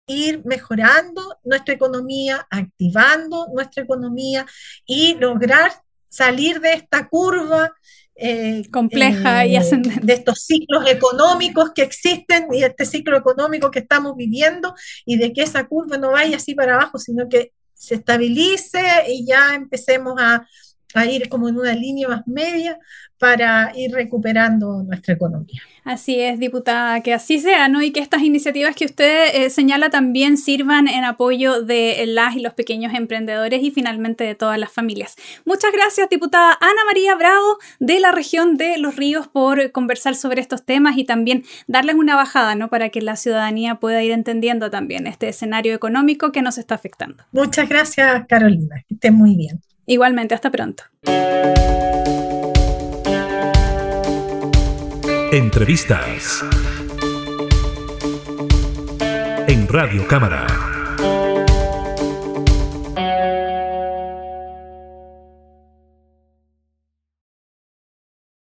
ir 0.07 0.43
mejorando 0.45 1.39
nuestra 1.45 1.75
economía, 1.75 2.47
activando 2.51 3.47
nuestra 3.53 3.83
economía 3.83 4.47
y 4.87 5.15
lograr 5.15 5.71
salir 6.09 6.61
de 6.61 6.73
esta 6.73 7.09
curva 7.09 7.73
eh, 8.21 8.69
compleja 8.73 9.47
y 9.47 9.57
eh, 9.57 9.63
de 10.03 10.13
estos 10.13 10.41
ciclos 10.41 10.89
económicos 10.89 11.71
que 11.73 11.83
existen 11.83 12.49
y 12.53 12.65
este 12.65 12.85
ciclo 12.85 13.17
económico 13.17 13.71
que 13.71 13.79
estamos 13.79 14.17
viviendo 14.17 14.75
y 15.07 15.19
de 15.19 15.33
que 15.33 15.43
esa 15.43 15.69
curva 15.69 15.99
no 15.99 16.11
vaya 16.11 16.37
así 16.37 16.55
para 16.55 16.75
abajo, 16.75 16.99
sino 16.99 17.29
que 17.29 17.53
se 17.75 17.95
estabilice 17.95 18.81
y 19.07 19.25
ya 19.25 19.55
empecemos 19.55 20.15
a, 20.19 20.45
a 20.95 21.07
ir 21.07 21.29
como 21.29 21.49
en 21.49 21.59
una 21.59 21.75
línea 21.75 22.09
más 22.09 22.27
media 22.27 22.79
para 23.19 23.73
ir 23.75 23.93
recuperando 23.93 24.83
nuestra 24.85 25.15
economía. 25.15 25.61
Así 25.85 26.21
es, 26.21 26.39
diputada, 26.39 27.03
que 27.03 27.15
así 27.15 27.41
sea, 27.41 27.69
¿no? 27.69 27.83
Y 27.83 27.91
que 27.91 28.01
estas 28.01 28.23
iniciativas 28.23 28.77
que 28.77 28.85
usted 28.85 29.35
eh, 29.35 29.51
señala 29.51 29.91
también 29.91 30.37
sirvan 30.37 30.87
en 30.87 31.05
apoyo 31.05 31.63
de 31.63 32.05
las 32.07 32.37
y 32.37 32.41
los 32.41 32.55
pequeños 32.55 32.95
emprendedores 32.95 33.63
y 33.63 33.71
finalmente 33.71 34.25
de 34.25 34.35
todas 34.35 34.59
las 34.59 34.71
familias. 34.71 35.17
Muchas 35.45 35.73
gracias, 35.73 36.09
diputada 36.09 36.57
Ana 36.61 36.85
María 36.87 37.15
Bravo 37.17 37.59
de 37.81 38.01
la 38.01 38.13
región 38.13 38.57
de 38.57 38.79
Los 38.79 38.97
Ríos 38.97 39.27
por 39.29 39.73
conversar 39.73 40.15
sobre 40.15 40.41
estos 40.41 40.65
temas 40.65 40.97
y 40.97 41.05
también 41.05 41.45
darles 41.67 41.97
una 41.97 42.15
bajada, 42.15 42.55
¿no? 42.55 42.69
Para 42.69 42.91
que 42.91 43.03
la 43.03 43.17
ciudadanía 43.17 43.77
pueda 43.77 44.03
ir 44.03 44.13
entendiendo 44.13 44.71
también 44.71 45.07
este 45.07 45.29
escenario 45.29 45.75
económico 45.75 46.33
que 46.33 46.43
nos 46.43 46.59
está 46.59 46.75
afectando. 46.75 47.25
Muchas 47.33 47.69
gracias, 47.69 48.27
Carolina. 48.29 48.85
Que 48.87 48.95
esté 48.95 49.11
muy 49.11 49.35
bien. 49.35 49.61
Igualmente, 49.89 50.35
hasta 50.35 50.51
pronto. 50.51 50.85
Entrevistas 55.33 56.45
en 59.47 59.67
Radio 59.67 60.07
Cámara. 60.07 60.68